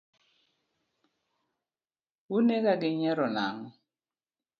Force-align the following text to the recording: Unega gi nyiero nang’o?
Unega 2.35 2.73
gi 2.81 2.89
nyiero 2.99 3.27
nang’o? 3.35 3.65